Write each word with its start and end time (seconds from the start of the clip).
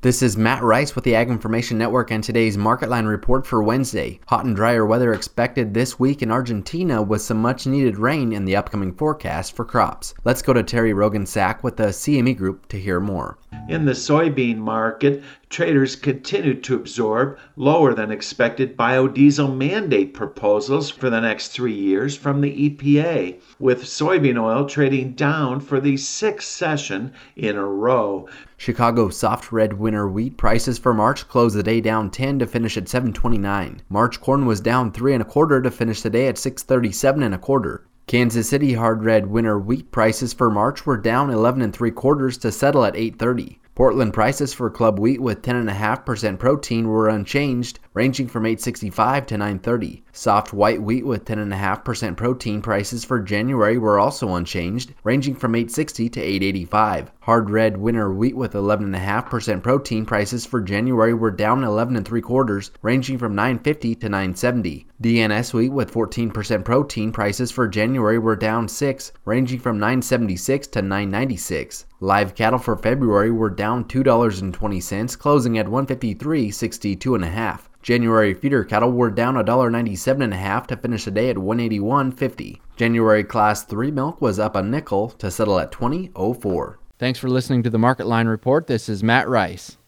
This 0.00 0.22
is 0.22 0.36
Matt 0.36 0.62
Rice 0.62 0.94
with 0.94 1.02
the 1.02 1.16
Ag 1.16 1.28
Information 1.28 1.76
Network 1.76 2.12
and 2.12 2.22
today's 2.22 2.56
Market 2.56 2.88
Line 2.88 3.06
report 3.06 3.44
for 3.44 3.64
Wednesday. 3.64 4.20
Hot 4.28 4.44
and 4.44 4.54
drier 4.54 4.86
weather 4.86 5.12
expected 5.12 5.74
this 5.74 5.98
week 5.98 6.22
in 6.22 6.30
Argentina 6.30 7.02
with 7.02 7.20
some 7.20 7.42
much 7.42 7.66
needed 7.66 7.98
rain 7.98 8.32
in 8.32 8.44
the 8.44 8.54
upcoming 8.54 8.94
forecast 8.94 9.56
for 9.56 9.64
crops. 9.64 10.14
Let's 10.22 10.40
go 10.40 10.52
to 10.52 10.62
Terry 10.62 10.92
Rogensack 10.92 11.64
with 11.64 11.78
the 11.78 11.88
CME 11.88 12.36
Group 12.36 12.68
to 12.68 12.78
hear 12.78 13.00
more. 13.00 13.38
In 13.68 13.86
the 13.86 13.92
soybean 13.92 14.58
market, 14.58 15.24
traders 15.48 15.96
continued 15.96 16.62
to 16.62 16.74
absorb 16.74 17.38
lower 17.56 17.94
than 17.94 18.10
expected 18.10 18.76
biodiesel 18.76 19.56
mandate 19.56 20.14
proposals 20.14 20.90
for 20.90 21.10
the 21.10 21.20
next 21.20 21.48
three 21.48 21.74
years 21.74 22.16
from 22.16 22.40
the 22.40 22.70
EPA, 22.70 23.40
with 23.58 23.84
soybean 23.84 24.40
oil 24.40 24.66
trading 24.66 25.12
down 25.12 25.60
for 25.60 25.80
the 25.80 25.96
sixth 25.96 26.48
session 26.48 27.12
in 27.36 27.56
a 27.56 27.64
row. 27.64 28.28
Chicago 28.56 29.08
soft 29.08 29.52
red 29.52 29.72
winter 29.72 30.08
wheat 30.08 30.36
prices 30.36 30.78
for 30.78 30.92
March 30.92 31.28
closed 31.28 31.56
the 31.56 31.62
day 31.62 31.80
down 31.80 32.10
10 32.10 32.38
to 32.40 32.46
finish 32.46 32.76
at 32.76 32.84
7.29. 32.84 33.78
March 33.88 34.20
corn 34.20 34.46
was 34.46 34.60
down 34.60 34.92
3 34.92 35.14
and 35.14 35.22
a 35.22 35.24
quarter 35.24 35.62
to 35.62 35.70
finish 35.70 36.02
the 36.02 36.10
day 36.10 36.28
at 36.28 36.36
6.37 36.36 37.24
and 37.24 37.34
a 37.34 37.38
quarter. 37.38 37.84
Kansas 38.08 38.48
City 38.48 38.72
hard 38.72 39.04
red 39.04 39.26
winter 39.26 39.58
wheat 39.58 39.92
prices 39.92 40.32
for 40.32 40.50
March 40.50 40.86
were 40.86 40.96
down 40.96 41.28
11 41.28 41.60
and 41.60 41.74
3 41.74 41.90
quarters 41.90 42.38
to 42.38 42.50
settle 42.50 42.84
at 42.84 42.94
8.30. 42.94 43.58
Portland 43.78 44.12
prices 44.12 44.52
for 44.52 44.68
club 44.70 44.98
wheat 44.98 45.20
with 45.20 45.40
10.5% 45.42 46.40
protein 46.40 46.88
were 46.88 47.08
unchanged, 47.08 47.78
ranging 47.98 48.28
from 48.28 48.46
865 48.46 49.26
to 49.26 49.36
930. 49.36 50.04
Soft 50.12 50.52
white 50.52 50.80
wheat 50.80 51.04
with 51.04 51.24
10.5% 51.24 52.16
protein 52.16 52.62
prices 52.62 53.04
for 53.04 53.18
January 53.18 53.76
were 53.76 53.98
also 53.98 54.36
unchanged, 54.36 54.94
ranging 55.02 55.34
from 55.34 55.56
860 55.56 56.08
to 56.10 56.20
885. 56.20 57.10
Hard 57.22 57.50
red 57.50 57.76
winter 57.76 58.12
wheat 58.12 58.36
with 58.36 58.52
11.5% 58.52 59.64
protein 59.64 60.06
prices 60.06 60.46
for 60.46 60.60
January 60.60 61.12
were 61.12 61.32
down 61.32 61.64
11 61.64 61.96
and 61.96 62.06
3 62.06 62.20
quarters, 62.20 62.70
ranging 62.82 63.18
from 63.18 63.34
950 63.34 63.96
to 63.96 64.08
970. 64.08 64.86
DNS 65.02 65.54
wheat 65.54 65.70
with 65.70 65.92
14% 65.92 66.64
protein 66.64 67.10
prices 67.10 67.50
for 67.50 67.66
January 67.66 68.20
were 68.20 68.36
down 68.36 68.68
6, 68.68 69.12
ranging 69.24 69.58
from 69.58 69.76
976 69.80 70.68
to 70.68 70.82
996. 70.82 71.84
Live 71.98 72.36
cattle 72.36 72.60
for 72.60 72.76
February 72.76 73.32
were 73.32 73.50
down 73.50 73.84
$2.20, 73.86 75.18
closing 75.18 75.58
at 75.58 75.66
153.62 75.66 77.14
and 77.16 77.24
a 77.24 77.28
half. 77.28 77.68
January 77.88 78.34
feeder 78.34 78.64
cattle 78.64 78.92
were 78.92 79.10
down 79.10 79.36
$1.97 79.36 80.22
and 80.22 80.34
a 80.34 80.36
half 80.36 80.66
to 80.66 80.76
finish 80.76 81.06
the 81.06 81.10
day 81.10 81.30
at 81.30 81.36
181.50. 81.36 82.60
January 82.76 83.24
class 83.24 83.64
3 83.64 83.90
milk 83.92 84.20
was 84.20 84.38
up 84.38 84.54
a 84.54 84.62
nickel 84.62 85.08
to 85.08 85.30
settle 85.30 85.58
at 85.58 85.72
20.04. 85.72 86.74
Thanks 86.98 87.18
for 87.18 87.30
listening 87.30 87.62
to 87.62 87.70
the 87.70 87.78
Market 87.78 88.06
Line 88.06 88.28
report. 88.28 88.66
This 88.66 88.90
is 88.90 89.02
Matt 89.02 89.26
Rice. 89.26 89.78